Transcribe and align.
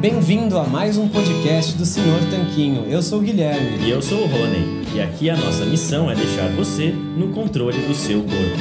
Bem-vindo 0.00 0.58
a 0.58 0.64
mais 0.64 0.98
um 0.98 1.08
podcast 1.08 1.78
do 1.78 1.86
Senhor 1.86 2.18
Tanquinho. 2.30 2.84
Eu 2.90 3.00
sou 3.00 3.20
o 3.20 3.22
Guilherme. 3.22 3.86
E 3.86 3.90
eu 3.90 4.02
sou 4.02 4.22
o 4.22 4.26
Rony. 4.26 4.82
E 4.92 5.00
aqui 5.00 5.30
a 5.30 5.36
nossa 5.36 5.64
missão 5.64 6.10
é 6.10 6.16
deixar 6.16 6.48
você 6.56 6.90
no 6.90 7.28
controle 7.28 7.78
do 7.78 7.94
seu 7.94 8.22
corpo. 8.22 8.58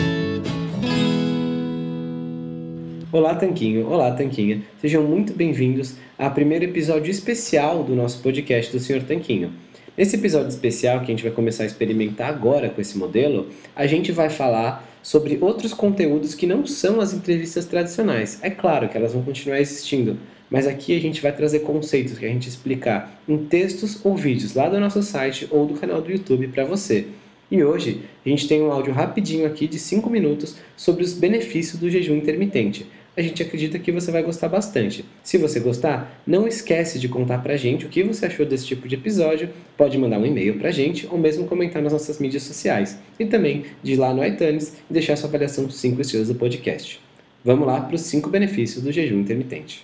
Olá, 3.12 3.34
Tanquinho. 3.34 3.88
Olá, 3.90 4.12
Tanquinha. 4.12 4.62
Sejam 4.80 5.02
muito 5.02 5.34
bem-vindos 5.34 5.96
ao 6.20 6.30
primeiro 6.30 6.66
episódio 6.66 7.10
especial 7.10 7.84
do 7.84 7.96
nosso 7.96 8.22
podcast 8.22 8.72
do 8.72 8.80
Senhor 8.80 9.02
Tanquinho. 9.02 9.52
Nesse 9.98 10.16
episódio 10.16 10.50
especial 10.50 11.00
que 11.00 11.06
a 11.06 11.08
gente 11.08 11.24
vai 11.24 11.32
começar 11.32 11.64
a 11.64 11.66
experimentar 11.66 12.30
agora 12.30 12.70
com 12.70 12.80
esse 12.80 12.96
modelo, 12.96 13.48
a 13.76 13.88
gente 13.88 14.12
vai 14.12 14.30
falar 14.30 14.88
sobre 15.02 15.40
outros 15.42 15.74
conteúdos 15.74 16.36
que 16.36 16.46
não 16.46 16.68
são 16.68 17.02
as 17.02 17.14
entrevistas 17.14 17.66
tradicionais. 17.66 18.38
É 18.44 18.52
claro 18.52 18.88
que 18.88 18.96
elas 18.96 19.14
vão 19.14 19.24
continuar 19.24 19.60
existindo, 19.60 20.20
mas 20.52 20.68
aqui 20.68 20.96
a 20.96 21.02
gente 21.02 21.20
vai 21.20 21.32
trazer 21.32 21.62
conceitos 21.62 22.20
que 22.20 22.26
a 22.28 22.30
gente 22.30 22.48
explicar 22.48 23.20
em 23.28 23.40
textos 23.46 24.00
ou 24.06 24.16
vídeos 24.16 24.54
lá 24.54 24.70
do 24.70 24.80
nosso 24.80 25.02
site 25.02 25.48
ou 25.50 25.66
do 25.66 25.74
canal 25.74 26.00
do 26.00 26.12
YouTube 26.12 26.48
para 26.50 26.64
você. 26.64 27.08
E 27.50 27.64
hoje 27.64 28.04
a 28.24 28.30
gente 28.30 28.48
tem 28.48 28.62
um 28.62 28.72
áudio 28.72 28.94
rapidinho 28.94 29.48
aqui 29.48 29.68
de 29.68 29.80
5 29.80 30.08
minutos 30.12 30.58
sobre 30.76 31.04
os 31.04 31.14
benefícios 31.14 31.80
do 31.80 31.90
jejum 31.90 32.18
intermitente 32.18 32.86
a 33.18 33.22
gente 33.24 33.42
acredita 33.42 33.80
que 33.80 33.92
você 33.92 34.12
vai 34.12 34.22
gostar 34.22 34.48
bastante. 34.48 35.04
Se 35.24 35.40
você 35.40 35.60
gostar, 35.60 36.22
não 36.26 36.48
esquece 36.48 37.00
de 37.00 37.10
contar 37.10 37.40
pra 37.40 37.58
gente 37.58 37.84
o 37.84 37.90
que 37.90 38.04
você 38.04 38.28
achou 38.28 38.46
desse 38.46 38.68
tipo 38.68 38.88
de 38.88 38.94
episódio, 38.94 39.50
pode 39.76 39.98
mandar 39.98 40.20
um 40.20 40.26
e-mail 40.26 40.60
pra 40.60 40.70
gente 40.70 41.08
ou 41.08 41.18
mesmo 41.18 41.48
comentar 41.48 41.82
nas 41.82 41.92
nossas 41.92 42.20
mídias 42.20 42.44
sociais. 42.44 43.00
E 43.20 43.26
também 43.26 43.66
de 43.82 43.94
ir 43.94 43.98
lá 43.98 44.14
no 44.14 44.24
iTunes 44.24 44.78
e 44.88 44.94
deixar 44.94 45.18
sua 45.18 45.30
avaliação 45.30 45.68
5 45.68 46.00
estrelas 46.00 46.28
do 46.28 46.36
podcast. 46.36 47.02
Vamos 47.44 47.66
lá 47.66 47.82
para 47.82 47.96
os 47.96 48.02
5 48.02 48.30
benefícios 48.30 48.84
do 48.84 48.92
jejum 48.92 49.22
intermitente. 49.22 49.84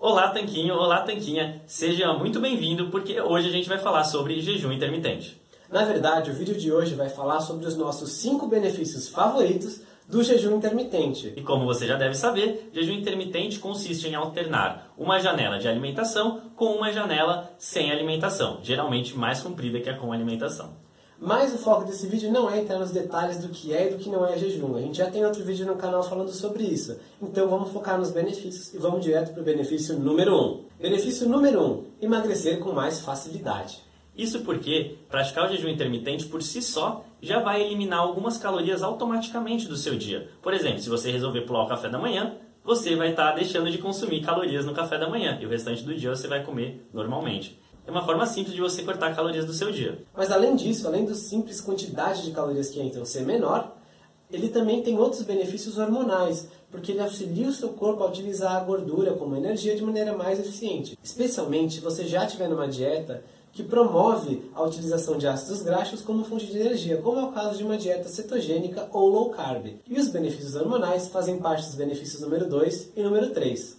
Olá, 0.00 0.30
Tanquinho! 0.30 0.74
Olá, 0.74 1.02
Tanquinha! 1.02 1.62
Seja 1.64 2.12
muito 2.14 2.40
bem-vindo 2.40 2.88
porque 2.90 3.20
hoje 3.20 3.48
a 3.48 3.52
gente 3.52 3.68
vai 3.68 3.78
falar 3.78 4.02
sobre 4.02 4.40
jejum 4.40 4.72
intermitente. 4.72 5.40
Na 5.70 5.84
verdade, 5.84 6.32
o 6.32 6.34
vídeo 6.34 6.56
de 6.56 6.72
hoje 6.72 6.96
vai 6.96 7.08
falar 7.08 7.40
sobre 7.40 7.66
os 7.66 7.76
nossos 7.76 8.10
5 8.14 8.48
benefícios 8.48 9.08
favoritos 9.08 9.80
do 10.08 10.22
jejum 10.22 10.56
intermitente. 10.56 11.34
E 11.36 11.42
como 11.42 11.66
você 11.66 11.86
já 11.86 11.96
deve 11.96 12.14
saber, 12.14 12.70
jejum 12.72 12.94
intermitente 12.94 13.58
consiste 13.58 14.08
em 14.08 14.14
alternar 14.14 14.92
uma 14.96 15.20
janela 15.20 15.58
de 15.58 15.68
alimentação 15.68 16.40
com 16.56 16.72
uma 16.72 16.90
janela 16.90 17.52
sem 17.58 17.92
alimentação, 17.92 18.60
geralmente 18.62 19.16
mais 19.16 19.40
comprida 19.40 19.80
que 19.80 19.90
a 19.90 19.96
com 19.96 20.10
alimentação. 20.10 20.88
Mas 21.20 21.52
o 21.52 21.58
foco 21.58 21.84
desse 21.84 22.06
vídeo 22.06 22.30
não 22.30 22.48
é 22.48 22.60
entrar 22.60 22.78
nos 22.78 22.92
detalhes 22.92 23.38
do 23.38 23.48
que 23.48 23.74
é 23.74 23.88
e 23.88 23.90
do 23.90 23.98
que 23.98 24.08
não 24.08 24.24
é 24.24 24.38
jejum. 24.38 24.76
A 24.76 24.80
gente 24.80 24.98
já 24.98 25.10
tem 25.10 25.24
outro 25.26 25.42
vídeo 25.44 25.66
no 25.66 25.74
canal 25.74 26.02
falando 26.02 26.30
sobre 26.32 26.62
isso. 26.62 26.96
Então 27.20 27.48
vamos 27.48 27.72
focar 27.72 27.98
nos 27.98 28.12
benefícios 28.12 28.72
e 28.72 28.78
vamos 28.78 29.04
direto 29.04 29.32
para 29.32 29.42
o 29.42 29.44
benefício 29.44 29.98
número 29.98 30.32
1. 30.32 30.36
Um. 30.36 30.64
Benefício 30.80 31.28
número 31.28 31.60
1: 31.60 31.64
um, 31.64 31.84
emagrecer 32.00 32.60
com 32.60 32.72
mais 32.72 33.00
facilidade. 33.00 33.87
Isso 34.18 34.40
porque 34.40 34.96
praticar 35.08 35.46
o 35.46 35.48
jejum 35.48 35.68
intermitente 35.68 36.26
por 36.26 36.42
si 36.42 36.60
só 36.60 37.04
já 37.22 37.38
vai 37.38 37.62
eliminar 37.62 38.00
algumas 38.00 38.36
calorias 38.36 38.82
automaticamente 38.82 39.68
do 39.68 39.76
seu 39.76 39.96
dia. 39.96 40.28
Por 40.42 40.52
exemplo, 40.52 40.80
se 40.80 40.88
você 40.88 41.12
resolver 41.12 41.42
pular 41.42 41.62
o 41.62 41.68
café 41.68 41.88
da 41.88 42.00
manhã, 42.00 42.34
você 42.64 42.96
vai 42.96 43.10
estar 43.10 43.30
deixando 43.32 43.70
de 43.70 43.78
consumir 43.78 44.20
calorias 44.20 44.66
no 44.66 44.74
café 44.74 44.98
da 44.98 45.08
manhã 45.08 45.38
e 45.40 45.46
o 45.46 45.48
restante 45.48 45.84
do 45.84 45.94
dia 45.94 46.10
você 46.10 46.26
vai 46.26 46.44
comer 46.44 46.84
normalmente. 46.92 47.58
É 47.86 47.90
uma 47.92 48.04
forma 48.04 48.26
simples 48.26 48.54
de 48.54 48.60
você 48.60 48.82
cortar 48.82 49.14
calorias 49.14 49.46
do 49.46 49.52
seu 49.54 49.70
dia. 49.70 50.04
Mas 50.14 50.32
além 50.32 50.56
disso, 50.56 50.88
além 50.88 51.06
da 51.06 51.14
simples 51.14 51.60
quantidade 51.60 52.24
de 52.24 52.32
calorias 52.32 52.70
que 52.70 52.82
entram 52.82 53.04
ser 53.04 53.22
menor, 53.22 53.72
ele 54.30 54.48
também 54.48 54.82
tem 54.82 54.98
outros 54.98 55.22
benefícios 55.22 55.78
hormonais, 55.78 56.48
porque 56.70 56.92
ele 56.92 57.00
auxilia 57.00 57.48
o 57.48 57.52
seu 57.52 57.70
corpo 57.70 58.02
a 58.02 58.08
utilizar 58.08 58.56
a 58.56 58.60
gordura 58.60 59.14
como 59.14 59.34
energia 59.34 59.74
de 59.74 59.82
maneira 59.82 60.14
mais 60.14 60.38
eficiente. 60.38 60.98
Especialmente 61.02 61.76
se 61.76 61.80
você 61.80 62.06
já 62.06 62.26
estiver 62.26 62.48
numa 62.48 62.68
dieta 62.68 63.24
que 63.58 63.64
promove 63.64 64.40
a 64.54 64.62
utilização 64.62 65.18
de 65.18 65.26
ácidos 65.26 65.62
graxos 65.62 66.00
como 66.00 66.22
fonte 66.22 66.46
de 66.46 66.56
energia, 66.56 66.98
como 66.98 67.18
é 67.18 67.24
o 67.24 67.32
caso 67.32 67.58
de 67.58 67.64
uma 67.64 67.76
dieta 67.76 68.08
cetogênica 68.08 68.88
ou 68.92 69.08
low 69.08 69.30
carb. 69.30 69.66
E 69.88 69.98
os 69.98 70.06
benefícios 70.06 70.54
hormonais 70.54 71.08
fazem 71.08 71.38
parte 71.38 71.66
dos 71.66 71.74
benefícios 71.74 72.20
número 72.20 72.48
2 72.48 72.92
e 72.96 73.02
número 73.02 73.30
3. 73.30 73.76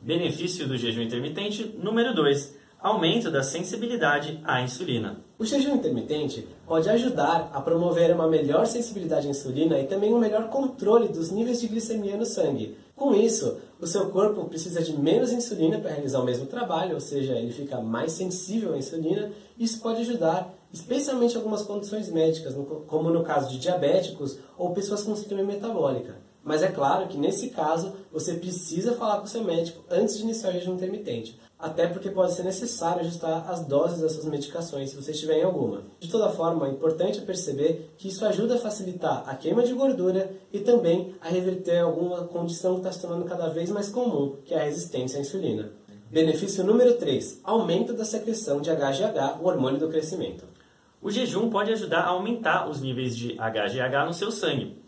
Benefício 0.00 0.66
do 0.66 0.78
jejum 0.78 1.02
intermitente 1.02 1.76
número 1.78 2.14
2: 2.14 2.54
aumento 2.80 3.30
da 3.30 3.42
sensibilidade 3.42 4.40
à 4.44 4.62
insulina. 4.62 5.20
O 5.38 5.44
jejum 5.44 5.74
intermitente 5.74 6.48
pode 6.66 6.88
ajudar 6.88 7.50
a 7.52 7.60
promover 7.60 8.14
uma 8.14 8.26
melhor 8.26 8.66
sensibilidade 8.66 9.26
à 9.26 9.30
insulina 9.30 9.78
e 9.78 9.86
também 9.86 10.14
um 10.14 10.18
melhor 10.18 10.48
controle 10.48 11.08
dos 11.08 11.30
níveis 11.30 11.60
de 11.60 11.68
glicemia 11.68 12.16
no 12.16 12.24
sangue. 12.24 12.78
Com 13.02 13.16
isso, 13.16 13.56
o 13.80 13.86
seu 13.88 14.10
corpo 14.10 14.44
precisa 14.44 14.80
de 14.80 14.96
menos 14.96 15.32
insulina 15.32 15.76
para 15.80 15.90
realizar 15.90 16.20
o 16.20 16.24
mesmo 16.24 16.46
trabalho, 16.46 16.94
ou 16.94 17.00
seja, 17.00 17.32
ele 17.32 17.50
fica 17.50 17.80
mais 17.80 18.12
sensível 18.12 18.74
à 18.74 18.78
insulina. 18.78 19.32
Isso 19.58 19.80
pode 19.80 20.02
ajudar, 20.02 20.54
especialmente 20.72 21.34
em 21.34 21.36
algumas 21.36 21.62
condições 21.62 22.08
médicas, 22.08 22.54
como 22.86 23.10
no 23.10 23.24
caso 23.24 23.50
de 23.50 23.58
diabéticos 23.58 24.38
ou 24.56 24.72
pessoas 24.72 25.02
com 25.02 25.16
síndrome 25.16 25.42
metabólica. 25.42 26.14
Mas 26.44 26.62
é 26.62 26.68
claro 26.68 27.06
que 27.06 27.16
nesse 27.16 27.50
caso 27.50 27.92
você 28.12 28.34
precisa 28.34 28.94
falar 28.94 29.20
com 29.20 29.26
seu 29.26 29.44
médico 29.44 29.84
antes 29.90 30.16
de 30.16 30.24
iniciar 30.24 30.50
o 30.50 30.52
jejum 30.52 30.74
intermitente 30.74 31.38
até 31.62 31.86
porque 31.86 32.10
pode 32.10 32.34
ser 32.34 32.42
necessário 32.42 33.02
ajustar 33.02 33.48
as 33.48 33.64
doses 33.64 34.00
das 34.00 34.12
suas 34.12 34.26
medicações 34.26 34.90
se 34.90 34.96
você 34.96 35.12
tiver 35.12 35.38
em 35.38 35.44
alguma. 35.44 35.84
De 36.00 36.10
toda 36.10 36.28
forma, 36.28 36.66
é 36.66 36.70
importante 36.70 37.20
perceber 37.20 37.94
que 37.96 38.08
isso 38.08 38.26
ajuda 38.26 38.56
a 38.56 38.58
facilitar 38.58 39.22
a 39.28 39.36
queima 39.36 39.62
de 39.62 39.72
gordura 39.72 40.28
e 40.52 40.58
também 40.58 41.14
a 41.20 41.28
reverter 41.28 41.78
alguma 41.78 42.24
condição 42.24 42.74
que 42.74 42.80
está 42.80 42.90
se 42.90 43.00
tornando 43.00 43.26
cada 43.26 43.48
vez 43.48 43.70
mais 43.70 43.88
comum, 43.88 44.38
que 44.44 44.52
é 44.52 44.60
a 44.60 44.64
resistência 44.64 45.18
à 45.18 45.20
insulina. 45.20 45.70
Benefício 46.10 46.64
número 46.64 46.94
3: 46.94 47.40
aumento 47.44 47.92
da 47.92 48.04
secreção 48.04 48.60
de 48.60 48.68
HGH, 48.68 49.40
o 49.40 49.46
hormônio 49.46 49.78
do 49.78 49.88
crescimento. 49.88 50.44
O 51.00 51.12
jejum 51.12 51.48
pode 51.48 51.72
ajudar 51.72 52.00
a 52.00 52.08
aumentar 52.08 52.68
os 52.68 52.80
níveis 52.80 53.16
de 53.16 53.34
HGH 53.34 54.06
no 54.06 54.14
seu 54.14 54.32
sangue. 54.32 54.81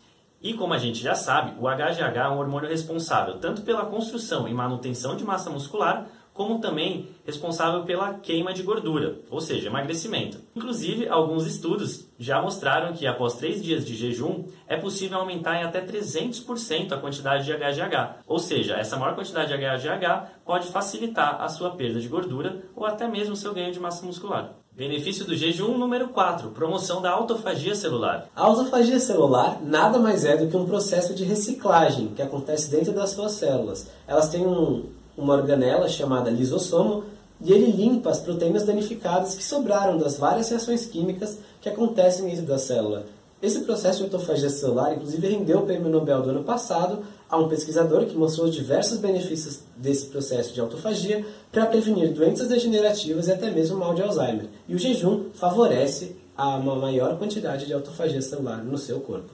E 0.44 0.52
como 0.52 0.74
a 0.74 0.78
gente 0.78 1.00
já 1.00 1.14
sabe, 1.14 1.54
o 1.58 1.66
HGH 1.66 2.18
é 2.18 2.28
um 2.28 2.38
hormônio 2.38 2.68
responsável 2.68 3.38
tanto 3.38 3.62
pela 3.62 3.86
construção 3.86 4.46
e 4.46 4.52
manutenção 4.52 5.16
de 5.16 5.24
massa 5.24 5.48
muscular, 5.48 6.06
como 6.34 6.60
também 6.60 7.08
responsável 7.24 7.84
pela 7.84 8.12
queima 8.14 8.52
de 8.52 8.62
gordura, 8.62 9.20
ou 9.30 9.40
seja, 9.40 9.68
emagrecimento. 9.68 10.38
Inclusive, 10.54 11.08
alguns 11.08 11.46
estudos 11.46 12.10
já 12.18 12.42
mostraram 12.42 12.92
que 12.92 13.06
após 13.06 13.36
três 13.36 13.62
dias 13.62 13.86
de 13.86 13.96
jejum 13.96 14.44
é 14.68 14.76
possível 14.76 15.18
aumentar 15.18 15.62
em 15.62 15.64
até 15.64 15.80
300% 15.80 16.92
a 16.92 16.98
quantidade 16.98 17.46
de 17.46 17.52
HGH, 17.52 18.16
ou 18.26 18.38
seja, 18.38 18.74
essa 18.74 18.98
maior 18.98 19.14
quantidade 19.14 19.48
de 19.48 19.56
HGH 19.56 20.42
pode 20.44 20.66
facilitar 20.66 21.40
a 21.40 21.48
sua 21.48 21.70
perda 21.70 21.98
de 21.98 22.08
gordura 22.08 22.64
ou 22.76 22.84
até 22.84 23.08
mesmo 23.08 23.32
o 23.32 23.36
seu 23.36 23.54
ganho 23.54 23.72
de 23.72 23.80
massa 23.80 24.04
muscular. 24.04 24.56
Benefício 24.76 25.24
do 25.24 25.36
jejum 25.36 25.78
número 25.78 26.08
4, 26.08 26.50
promoção 26.50 27.00
da 27.00 27.08
autofagia 27.08 27.76
celular. 27.76 28.28
A 28.34 28.42
autofagia 28.42 28.98
celular 28.98 29.60
nada 29.62 30.00
mais 30.00 30.24
é 30.24 30.36
do 30.36 30.48
que 30.48 30.56
um 30.56 30.66
processo 30.66 31.14
de 31.14 31.22
reciclagem 31.22 32.08
que 32.08 32.20
acontece 32.20 32.72
dentro 32.72 32.92
das 32.92 33.10
suas 33.10 33.34
células. 33.34 33.86
Elas 34.04 34.30
têm 34.30 34.44
um, 34.44 34.82
uma 35.16 35.34
organela 35.34 35.88
chamada 35.88 36.28
lisossomo 36.28 37.04
e 37.40 37.52
ele 37.52 37.70
limpa 37.70 38.10
as 38.10 38.18
proteínas 38.18 38.64
danificadas 38.64 39.36
que 39.36 39.44
sobraram 39.44 39.96
das 39.96 40.18
várias 40.18 40.50
reações 40.50 40.86
químicas 40.86 41.38
que 41.60 41.68
acontecem 41.68 42.26
dentro 42.26 42.44
da 42.44 42.58
célula. 42.58 43.06
Esse 43.40 43.60
processo 43.60 43.98
de 43.98 44.04
autofagia 44.06 44.50
celular, 44.50 44.92
inclusive, 44.92 45.28
rendeu 45.28 45.60
o 45.60 45.66
prêmio 45.66 45.88
Nobel 45.88 46.20
do 46.20 46.30
ano 46.30 46.42
passado 46.42 47.04
a 47.34 47.38
um 47.38 47.48
pesquisador 47.48 48.06
que 48.06 48.16
mostrou 48.16 48.48
diversos 48.48 48.98
benefícios 48.98 49.60
desse 49.76 50.06
processo 50.06 50.54
de 50.54 50.60
autofagia 50.60 51.26
para 51.50 51.66
prevenir 51.66 52.12
doenças 52.12 52.48
degenerativas 52.48 53.26
e 53.26 53.32
até 53.32 53.50
mesmo 53.50 53.76
mal 53.76 53.92
de 53.92 54.02
Alzheimer. 54.02 54.46
E 54.68 54.74
o 54.74 54.78
jejum 54.78 55.30
favorece 55.34 56.16
a 56.36 56.56
uma 56.56 56.76
maior 56.76 57.18
quantidade 57.18 57.66
de 57.66 57.72
autofagia 57.72 58.22
celular 58.22 58.62
no 58.62 58.78
seu 58.78 59.00
corpo. 59.00 59.32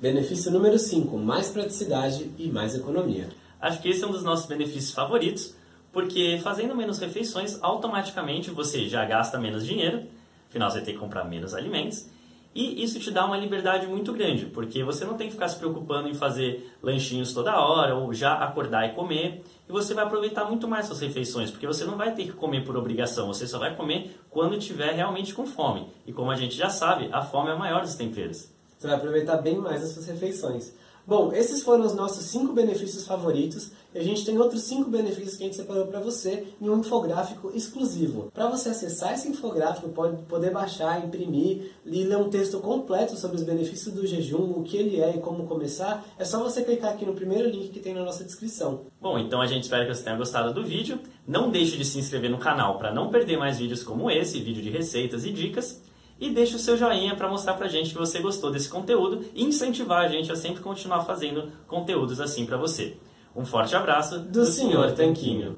Benefício 0.00 0.50
número 0.50 0.76
5: 0.76 1.16
mais 1.18 1.48
praticidade 1.48 2.30
e 2.36 2.48
mais 2.48 2.74
economia. 2.74 3.28
Acho 3.60 3.80
que 3.80 3.90
esse 3.90 4.02
é 4.02 4.06
um 4.06 4.12
dos 4.12 4.24
nossos 4.24 4.46
benefícios 4.46 4.90
favoritos, 4.90 5.54
porque 5.92 6.40
fazendo 6.42 6.74
menos 6.74 6.98
refeições, 6.98 7.58
automaticamente 7.62 8.50
você 8.50 8.88
já 8.88 9.04
gasta 9.04 9.38
menos 9.38 9.64
dinheiro, 9.64 10.02
afinal 10.48 10.70
você 10.70 10.80
tem 10.80 10.94
que 10.94 11.00
comprar 11.00 11.24
menos 11.24 11.54
alimentos, 11.54 12.06
E 12.52 12.82
isso 12.82 12.98
te 12.98 13.12
dá 13.12 13.24
uma 13.24 13.36
liberdade 13.36 13.86
muito 13.86 14.12
grande, 14.12 14.46
porque 14.46 14.82
você 14.82 15.04
não 15.04 15.14
tem 15.14 15.28
que 15.28 15.34
ficar 15.34 15.48
se 15.48 15.56
preocupando 15.56 16.08
em 16.08 16.14
fazer 16.14 16.72
lanchinhos 16.82 17.32
toda 17.32 17.60
hora 17.60 17.94
ou 17.94 18.12
já 18.12 18.34
acordar 18.34 18.86
e 18.88 18.92
comer. 18.92 19.44
E 19.68 19.72
você 19.72 19.94
vai 19.94 20.04
aproveitar 20.04 20.44
muito 20.44 20.66
mais 20.66 20.86
suas 20.86 21.00
refeições, 21.00 21.50
porque 21.50 21.66
você 21.66 21.84
não 21.84 21.96
vai 21.96 22.12
ter 22.12 22.24
que 22.24 22.32
comer 22.32 22.64
por 22.64 22.76
obrigação, 22.76 23.28
você 23.28 23.46
só 23.46 23.58
vai 23.58 23.76
comer 23.76 24.18
quando 24.28 24.56
estiver 24.56 24.92
realmente 24.92 25.32
com 25.32 25.46
fome. 25.46 25.86
E 26.04 26.12
como 26.12 26.32
a 26.32 26.36
gente 26.36 26.56
já 26.56 26.68
sabe, 26.68 27.08
a 27.12 27.22
fome 27.22 27.50
é 27.50 27.52
a 27.52 27.56
maior 27.56 27.82
dos 27.82 27.94
temperos. 27.94 28.50
Você 28.76 28.88
vai 28.88 28.96
aproveitar 28.96 29.36
bem 29.36 29.58
mais 29.58 29.84
as 29.84 29.90
suas 29.90 30.06
refeições. 30.06 30.74
Bom, 31.10 31.32
esses 31.32 31.64
foram 31.64 31.84
os 31.84 31.92
nossos 31.92 32.26
cinco 32.26 32.52
benefícios 32.52 33.04
favoritos 33.04 33.72
e 33.92 33.98
a 33.98 34.02
gente 34.04 34.24
tem 34.24 34.38
outros 34.38 34.62
cinco 34.62 34.88
benefícios 34.88 35.36
que 35.36 35.42
a 35.42 35.46
gente 35.46 35.56
separou 35.56 35.88
para 35.88 35.98
você 35.98 36.46
em 36.62 36.70
um 36.70 36.78
infográfico 36.78 37.50
exclusivo. 37.52 38.30
Para 38.32 38.48
você 38.48 38.68
acessar 38.68 39.14
esse 39.14 39.26
infográfico, 39.26 39.88
pode 39.88 40.22
poder 40.26 40.52
baixar, 40.52 41.04
imprimir 41.04 41.72
ler 41.84 42.16
um 42.16 42.30
texto 42.30 42.60
completo 42.60 43.16
sobre 43.16 43.38
os 43.38 43.42
benefícios 43.42 43.92
do 43.92 44.06
jejum, 44.06 44.52
o 44.52 44.62
que 44.62 44.76
ele 44.76 45.00
é 45.00 45.16
e 45.16 45.18
como 45.18 45.48
começar, 45.48 46.06
é 46.16 46.24
só 46.24 46.40
você 46.40 46.62
clicar 46.62 46.92
aqui 46.92 47.04
no 47.04 47.12
primeiro 47.12 47.50
link 47.50 47.70
que 47.70 47.80
tem 47.80 47.92
na 47.92 48.04
nossa 48.04 48.22
descrição. 48.22 48.82
Bom, 49.00 49.18
então 49.18 49.40
a 49.40 49.48
gente 49.48 49.64
espera 49.64 49.84
que 49.84 49.92
você 49.92 50.04
tenha 50.04 50.16
gostado 50.16 50.54
do 50.54 50.62
vídeo. 50.62 51.00
Não 51.26 51.50
deixe 51.50 51.76
de 51.76 51.84
se 51.84 51.98
inscrever 51.98 52.30
no 52.30 52.38
canal 52.38 52.78
para 52.78 52.94
não 52.94 53.10
perder 53.10 53.36
mais 53.36 53.58
vídeos 53.58 53.82
como 53.82 54.08
esse, 54.12 54.38
vídeo 54.38 54.62
de 54.62 54.70
receitas 54.70 55.24
e 55.24 55.32
dicas 55.32 55.89
e 56.20 56.30
deixe 56.30 56.54
o 56.54 56.58
seu 56.58 56.76
joinha 56.76 57.16
para 57.16 57.28
mostrar 57.28 57.54
para 57.54 57.66
a 57.66 57.68
gente 57.68 57.90
que 57.90 57.98
você 57.98 58.20
gostou 58.20 58.52
desse 58.52 58.68
conteúdo 58.68 59.24
e 59.34 59.42
incentivar 59.42 60.04
a 60.04 60.08
gente 60.08 60.30
a 60.30 60.36
sempre 60.36 60.62
continuar 60.62 61.04
fazendo 61.04 61.50
conteúdos 61.66 62.20
assim 62.20 62.44
para 62.44 62.58
você. 62.58 62.96
Um 63.34 63.44
forte 63.44 63.74
abraço 63.74 64.18
do, 64.18 64.40
do 64.40 64.44
Sr. 64.44 64.92
Tanquinho. 64.94 65.56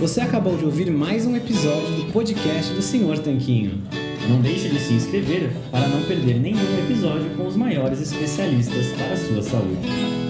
Você 0.00 0.22
acabou 0.22 0.56
de 0.56 0.64
ouvir 0.64 0.90
mais 0.90 1.26
um 1.26 1.36
episódio 1.36 1.94
do 1.96 2.10
podcast 2.10 2.72
do 2.72 2.80
Sr. 2.80 3.18
Tanquinho. 3.22 3.82
Não 4.30 4.40
deixe 4.40 4.68
de 4.70 4.78
se 4.78 4.94
inscrever 4.94 5.52
para 5.70 5.86
não 5.88 6.02
perder 6.04 6.40
nenhum 6.40 6.78
episódio 6.84 7.36
com 7.36 7.46
os 7.46 7.54
maiores 7.54 8.00
especialistas 8.00 8.92
para 8.92 9.12
a 9.12 9.16
sua 9.16 9.42
saúde. 9.42 10.29